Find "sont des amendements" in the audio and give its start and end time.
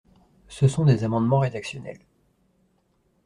0.67-1.37